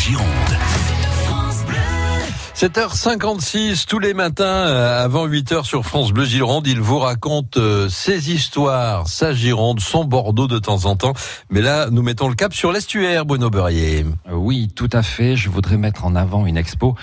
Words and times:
Gironde. 0.00 0.49
7h56 2.60 3.86
tous 3.86 3.98
les 3.98 4.12
matins 4.12 4.44
euh, 4.44 5.02
avant 5.02 5.26
8h 5.26 5.64
sur 5.64 5.86
France 5.86 6.12
Bleu 6.12 6.26
Gironde, 6.26 6.66
il 6.66 6.78
vous 6.78 6.98
raconte 6.98 7.56
euh, 7.56 7.88
ses 7.88 8.32
histoires, 8.32 9.08
sa 9.08 9.32
Gironde, 9.32 9.80
son 9.80 10.04
Bordeaux 10.04 10.46
de 10.46 10.58
temps 10.58 10.84
en 10.84 10.94
temps. 10.94 11.14
Mais 11.48 11.62
là, 11.62 11.88
nous 11.90 12.02
mettons 12.02 12.28
le 12.28 12.34
cap 12.34 12.52
sur 12.52 12.70
l'estuaire, 12.70 13.24
Bruno 13.24 13.48
Beurrier. 13.48 14.04
Euh, 14.28 14.34
oui, 14.34 14.68
tout 14.76 14.90
à 14.92 15.02
fait. 15.02 15.36
Je 15.36 15.48
voudrais 15.48 15.78
mettre 15.78 16.04
en 16.04 16.14
avant 16.14 16.44
une 16.44 16.58
expo 16.58 16.96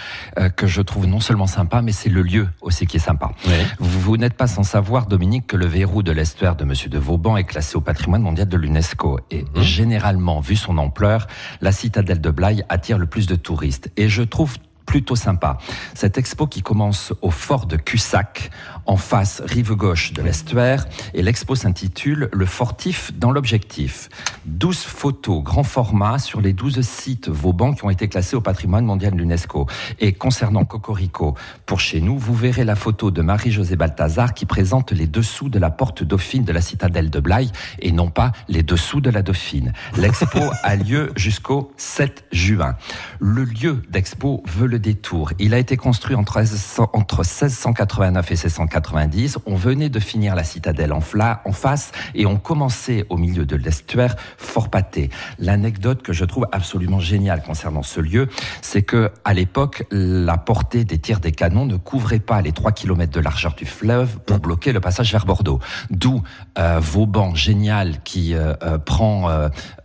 que 0.55 0.67
je 0.67 0.79
trouve 0.83 1.07
non 1.07 1.19
seulement 1.19 1.47
sympa, 1.47 1.81
mais 1.81 1.91
c'est 1.91 2.09
le 2.09 2.21
lieu 2.21 2.47
aussi 2.61 2.85
qui 2.85 2.97
est 2.97 2.99
sympa. 2.99 3.31
Vous, 3.79 3.99
vous 3.99 4.17
n'êtes 4.17 4.35
pas 4.35 4.45
sans 4.45 4.61
savoir, 4.61 5.07
Dominique, 5.07 5.47
que 5.47 5.57
le 5.57 5.65
verrou 5.65 6.03
de 6.03 6.11
l'estuaire 6.11 6.55
de 6.55 6.65
Monsieur 6.65 6.89
de 6.89 6.99
Vauban 6.99 7.35
est 7.35 7.45
classé 7.45 7.77
au 7.77 7.81
patrimoine 7.81 8.21
mondial 8.21 8.47
de 8.47 8.57
l'UNESCO. 8.57 9.21
Et 9.31 9.41
mmh. 9.41 9.61
généralement, 9.61 10.39
vu 10.39 10.55
son 10.55 10.77
ampleur, 10.77 11.25
la 11.61 11.71
citadelle 11.71 12.21
de 12.21 12.29
Blaye 12.29 12.63
attire 12.69 12.99
le 12.99 13.07
plus 13.07 13.25
de 13.25 13.35
touristes. 13.35 13.89
Et 13.97 14.07
je 14.07 14.21
trouve 14.21 14.57
plutôt 14.87 15.15
sympa. 15.15 15.59
Cette 15.93 16.17
expo 16.17 16.47
qui 16.47 16.63
commence 16.63 17.13
au 17.21 17.29
fort 17.29 17.67
de 17.67 17.75
Cussac, 17.75 18.49
en 18.87 18.97
face, 18.97 19.41
rive 19.45 19.75
gauche 19.75 20.13
de 20.13 20.21
l'estuaire, 20.21 20.85
et 21.13 21.21
l'expo 21.21 21.55
s'intitule 21.55 22.29
Le 22.31 22.45
fortif 22.45 23.11
dans 23.17 23.31
l'objectif. 23.31 24.09
12 24.45 24.77
photos 24.77 25.43
grand 25.43 25.63
format 25.63 26.19
sur 26.19 26.39
les 26.39 26.53
12 26.53 26.81
sites 26.81 27.27
Vauban 27.27 27.73
qui 27.73 27.83
ont 27.83 27.89
été 27.89 28.07
classés 28.07 28.35
au 28.35 28.41
patrimoine 28.41 28.85
mondial 28.85 29.13
de 29.13 29.17
l'UNESCO. 29.17 29.67
Et 29.99 30.13
concernant 30.13 30.63
Cocorico, 30.63 31.35
pour 31.65 31.79
chez 31.79 31.99
nous, 31.99 32.17
vous 32.17 32.33
verrez 32.33 32.63
la 32.63 32.75
photo 32.75 33.11
de 33.11 33.21
Marie-Josée 33.21 33.75
Balthazar 33.75 34.33
qui 34.33 34.45
présente 34.45 34.91
les 34.91 35.07
dessous 35.07 35.49
de 35.49 35.59
la 35.59 35.69
porte 35.69 36.03
dauphine 36.03 36.45
de 36.45 36.53
la 36.53 36.61
citadelle 36.61 37.09
de 37.09 37.19
Blaye 37.19 37.51
et 37.79 37.91
non 37.91 38.09
pas 38.09 38.31
les 38.47 38.63
dessous 38.63 39.01
de 39.01 39.09
la 39.09 39.21
dauphine. 39.21 39.73
L'expo 39.97 40.39
a 40.63 40.75
lieu 40.75 41.11
jusqu'au 41.15 41.71
7 41.75 42.25
juin. 42.31 42.75
Le 43.19 43.43
lieu 43.43 43.81
d'expo 43.89 44.43
veut 44.47 44.67
le 44.67 44.79
détour. 44.79 45.33
Il 45.39 45.53
a 45.53 45.59
été 45.59 45.75
construit 45.75 46.15
entre, 46.15 46.37
1689 46.37 48.31
et 48.31 48.35
1690. 48.77 49.39
On 49.45 49.55
venait 49.55 49.89
de 49.89 49.99
finir 49.99 50.35
la 50.35 50.43
citadelle 50.43 50.93
en, 50.93 51.01
en 51.45 51.51
face 51.51 51.91
et 52.15 52.25
on 52.25 52.37
commençait 52.37 53.05
au 53.09 53.17
milieu 53.17 53.45
de 53.45 53.55
l'estuaire 53.55 54.15
fort 54.37 54.69
pâté. 54.69 55.09
L'anecdote 55.39 56.01
que 56.01 56.13
je 56.13 56.25
trouve 56.25 56.47
absolument 56.51 56.99
géniale 56.99 57.41
concernant 57.43 57.83
ce 57.83 57.99
lieu, 57.99 58.27
c'est 58.61 58.81
que 58.81 59.11
à 59.25 59.33
l'époque, 59.33 59.85
la 59.91 60.37
portée 60.37 60.83
des 60.83 60.99
tirs 60.99 61.19
des 61.19 61.31
canons 61.31 61.65
ne 61.65 61.77
couvrait 61.77 62.19
pas 62.19 62.41
les 62.41 62.51
3 62.51 62.71
km 62.71 63.11
de 63.11 63.19
largeur 63.19 63.53
du 63.55 63.65
fleuve 63.65 64.19
pour 64.25 64.39
bloquer 64.39 64.71
le 64.71 64.79
passage 64.79 65.11
vers 65.11 65.25
Bordeaux. 65.25 65.59
D'où 65.89 66.21
euh, 66.57 66.79
Vauban 66.79 67.35
génial 67.35 68.01
qui 68.03 68.33
euh, 68.33 68.53
euh, 68.63 68.77
prend 68.77 69.27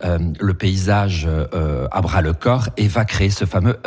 le 0.03 0.53
paysage 0.53 1.27
à 1.91 2.01
bras 2.01 2.21
le 2.21 2.33
corps 2.33 2.69
et 2.77 2.87
va 2.87 3.05
créer 3.05 3.29
ce 3.29 3.45
fameux 3.45 3.77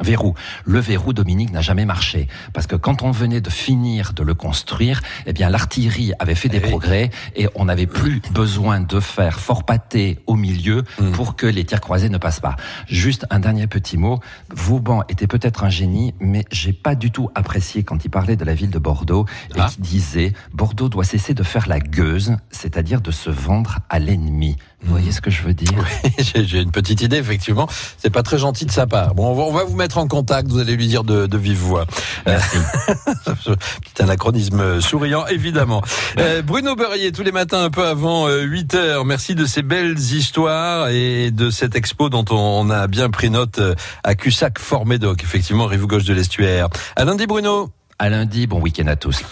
verrou. 0.00 0.34
Le 0.64 0.80
verrou, 0.80 1.12
Dominique, 1.12 1.52
n'a 1.52 1.60
jamais 1.60 1.84
marché. 1.84 2.28
Parce 2.52 2.66
que 2.66 2.76
quand 2.76 3.02
on 3.02 3.10
venait 3.10 3.40
de 3.40 3.50
finir 3.50 3.79
de 3.80 4.22
le 4.22 4.34
construire, 4.34 5.00
eh 5.26 5.32
bien, 5.32 5.48
l'artillerie 5.48 6.12
avait 6.18 6.34
fait 6.34 6.48
des 6.48 6.60
eh 6.62 6.68
progrès 6.68 7.10
et 7.34 7.48
on 7.54 7.64
n'avait 7.64 7.86
plus 7.86 8.20
besoin 8.32 8.80
de 8.80 9.00
faire 9.00 9.40
fort 9.40 9.64
pâté 9.64 10.18
au 10.26 10.36
milieu 10.36 10.84
hmm. 10.98 11.12
pour 11.12 11.34
que 11.34 11.46
les 11.46 11.64
tirs 11.64 11.80
croisés 11.80 12.10
ne 12.10 12.18
passent 12.18 12.40
pas. 12.40 12.56
Juste 12.86 13.26
un 13.30 13.40
dernier 13.40 13.66
petit 13.66 13.96
mot. 13.96 14.20
Vauban 14.50 15.02
était 15.08 15.26
peut-être 15.26 15.64
un 15.64 15.70
génie, 15.70 16.14
mais 16.20 16.44
j'ai 16.52 16.74
pas 16.74 16.94
du 16.94 17.10
tout 17.10 17.30
apprécié 17.34 17.82
quand 17.82 18.04
il 18.04 18.10
parlait 18.10 18.36
de 18.36 18.44
la 18.44 18.54
ville 18.54 18.70
de 18.70 18.78
Bordeaux 18.78 19.24
et 19.56 19.60
ah. 19.60 19.68
qui 19.70 19.80
disait 19.80 20.32
Bordeaux 20.52 20.90
doit 20.90 21.04
cesser 21.04 21.32
de 21.32 21.42
faire 21.42 21.66
la 21.66 21.80
gueuse, 21.80 22.36
c'est-à-dire 22.50 23.00
de 23.00 23.10
se 23.10 23.30
vendre 23.30 23.78
à 23.88 23.98
l'ennemi. 23.98 24.56
Vous 24.82 24.92
voyez 24.92 25.12
ce 25.12 25.20
que 25.20 25.30
je 25.30 25.42
veux 25.42 25.52
dire? 25.52 25.72
Oui, 25.76 26.24
j'ai 26.46 26.60
une 26.60 26.70
petite 26.70 27.02
idée, 27.02 27.18
effectivement. 27.18 27.68
C'est 27.98 28.10
pas 28.10 28.22
très 28.22 28.38
gentil 28.38 28.64
de 28.64 28.70
sa 28.70 28.86
part. 28.86 29.14
Bon, 29.14 29.28
on 29.28 29.52
va 29.52 29.64
vous 29.64 29.76
mettre 29.76 29.98
en 29.98 30.08
contact, 30.08 30.48
vous 30.48 30.58
allez 30.58 30.74
lui 30.74 30.88
dire 30.88 31.04
de, 31.04 31.26
de 31.26 31.38
vive 31.38 31.58
voix. 31.58 31.86
Merci. 32.26 32.56
Petit 33.82 34.02
anachronisme 34.02 34.80
souriant, 34.80 35.26
évidemment. 35.26 35.82
Euh, 36.18 36.42
Bruno 36.42 36.74
Beurrier, 36.74 37.12
tous 37.12 37.22
les 37.22 37.32
matins 37.32 37.64
un 37.64 37.70
peu 37.70 37.86
avant 37.86 38.28
8 38.28 38.74
euh, 38.74 38.78
heures. 38.78 39.04
Merci 39.04 39.34
de 39.34 39.44
ces 39.44 39.62
belles 39.62 39.98
histoires 39.98 40.88
et 40.88 41.30
de 41.30 41.50
cette 41.50 41.76
expo 41.76 42.08
dont 42.08 42.24
on, 42.30 42.70
a 42.70 42.86
bien 42.86 43.10
pris 43.10 43.30
note 43.30 43.58
euh, 43.58 43.74
à 44.04 44.14
Cussac 44.14 44.58
Fort 44.58 44.86
Médoc, 44.86 45.22
effectivement, 45.22 45.66
rive 45.66 45.86
gauche 45.86 46.04
de 46.04 46.14
l'estuaire. 46.14 46.68
À 46.96 47.04
lundi, 47.04 47.26
Bruno. 47.26 47.70
À 47.98 48.08
lundi, 48.08 48.46
bon 48.46 48.60
week-end 48.60 48.86
à 48.86 48.96
tous. 48.96 49.22